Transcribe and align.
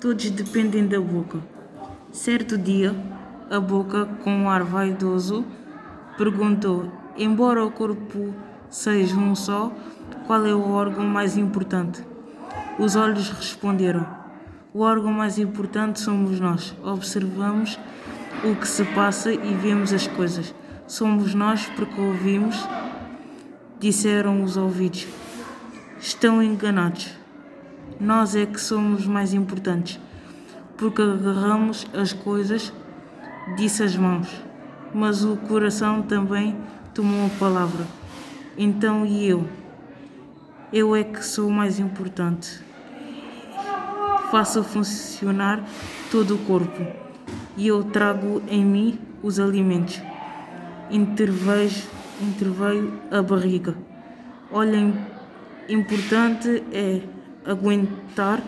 Todos 0.00 0.30
dependem 0.30 0.86
da 0.86 0.98
boca. 0.98 1.38
Certo 2.10 2.56
dia, 2.56 2.96
a 3.50 3.60
boca, 3.60 4.06
com 4.24 4.30
um 4.30 4.48
ar 4.48 4.64
vaidoso, 4.64 5.44
perguntou: 6.16 6.90
Embora 7.18 7.62
o 7.62 7.70
corpo 7.70 8.34
seja 8.70 9.14
um 9.14 9.34
só, 9.34 9.70
qual 10.26 10.46
é 10.46 10.54
o 10.54 10.70
órgão 10.70 11.04
mais 11.04 11.36
importante? 11.36 12.02
Os 12.78 12.96
olhos 12.96 13.28
responderam: 13.28 14.06
O 14.72 14.80
órgão 14.80 15.12
mais 15.12 15.38
importante 15.38 16.00
somos 16.00 16.40
nós. 16.40 16.74
Observamos 16.82 17.78
o 18.42 18.56
que 18.56 18.66
se 18.66 18.84
passa 18.84 19.30
e 19.30 19.54
vemos 19.54 19.92
as 19.92 20.06
coisas. 20.06 20.54
Somos 20.86 21.34
nós 21.34 21.66
porque 21.76 22.00
ouvimos, 22.00 22.56
disseram 23.78 24.42
os 24.42 24.56
ouvidos. 24.56 25.06
Estão 26.00 26.42
enganados. 26.42 27.19
Nós 28.00 28.34
é 28.34 28.46
que 28.46 28.58
somos 28.58 29.06
mais 29.06 29.34
importantes, 29.34 30.00
porque 30.78 31.02
agarramos 31.02 31.86
as 31.92 32.14
coisas, 32.14 32.72
disse 33.58 33.82
as 33.82 33.94
mãos. 33.94 34.42
Mas 34.94 35.22
o 35.22 35.36
coração 35.36 36.00
também 36.00 36.56
tomou 36.94 37.26
a 37.26 37.38
palavra. 37.38 37.86
Então 38.56 39.04
e 39.04 39.28
eu? 39.28 39.46
Eu 40.72 40.96
é 40.96 41.04
que 41.04 41.22
sou 41.22 41.50
mais 41.50 41.78
importante. 41.78 42.60
Faço 44.30 44.64
funcionar 44.64 45.62
todo 46.10 46.36
o 46.36 46.38
corpo 46.38 46.86
e 47.54 47.66
eu 47.66 47.84
trago 47.84 48.40
em 48.48 48.64
mim 48.64 48.98
os 49.22 49.38
alimentos. 49.38 50.00
Intervejo, 50.90 51.86
interveio 52.22 52.98
a 53.10 53.20
barriga. 53.20 53.76
Olha, 54.50 54.90
importante 55.68 56.64
é 56.72 57.02
aguentar 57.44 58.42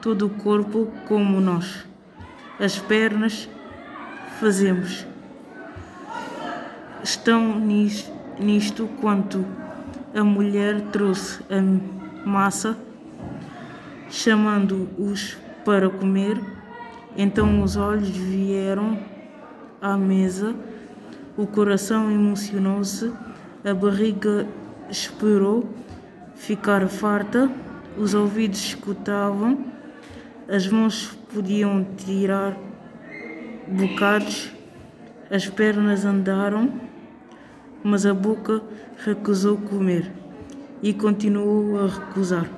todo 0.00 0.26
o 0.26 0.30
corpo 0.30 0.88
como 1.06 1.40
nós. 1.40 1.86
As 2.58 2.78
pernas 2.78 3.48
fazemos. 4.40 5.06
Estão 7.02 7.58
nisto 8.38 8.88
quanto 9.00 9.44
a 10.14 10.24
mulher 10.24 10.80
trouxe 10.92 11.40
a 11.50 12.28
massa, 12.28 12.76
chamando-os 14.10 15.36
para 15.64 15.88
comer. 15.88 16.40
Então 17.16 17.62
os 17.62 17.76
olhos 17.76 18.08
vieram 18.08 18.98
à 19.80 19.96
mesa, 19.96 20.54
o 21.36 21.46
coração 21.46 22.10
emocionou-se, 22.10 23.12
a 23.64 23.74
barriga 23.74 24.46
esperou 24.90 25.68
ficar 26.34 26.86
farta 26.88 27.50
os 27.98 28.14
ouvidos 28.14 28.60
escutavam, 28.60 29.66
as 30.48 30.66
mãos 30.68 31.18
podiam 31.32 31.84
tirar 31.96 32.56
bocados, 33.66 34.52
as 35.30 35.46
pernas 35.48 36.04
andaram, 36.04 36.80
mas 37.82 38.06
a 38.06 38.14
boca 38.14 38.62
recusou 39.04 39.58
comer 39.58 40.10
e 40.82 40.94
continuou 40.94 41.78
a 41.80 41.86
recusar. 41.86 42.48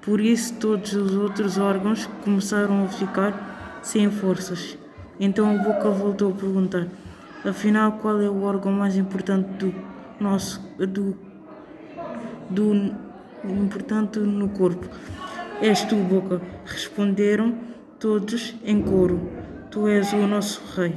Por 0.00 0.20
isso, 0.20 0.54
todos 0.54 0.94
os 0.94 1.14
outros 1.14 1.58
órgãos 1.58 2.08
começaram 2.24 2.84
a 2.84 2.88
ficar 2.88 3.80
sem 3.82 4.10
forças. 4.10 4.78
Então 5.20 5.54
a 5.54 5.62
boca 5.62 5.90
voltou 5.90 6.32
a 6.32 6.34
perguntar: 6.34 6.88
afinal, 7.44 7.92
qual 7.92 8.20
é 8.20 8.28
o 8.28 8.42
órgão 8.42 8.72
mais 8.72 8.96
importante 8.96 9.46
do 9.58 9.74
nosso 10.18 10.60
do, 10.78 11.16
do 12.48 13.07
importante 13.44 14.18
no 14.18 14.48
corpo. 14.48 14.88
És 15.60 15.82
tu, 15.84 15.96
boca, 15.96 16.40
responderam 16.66 17.54
todos 17.98 18.54
em 18.64 18.82
coro. 18.82 19.20
Tu 19.70 19.88
és 19.88 20.12
o 20.12 20.26
nosso 20.26 20.62
rei. 20.76 20.94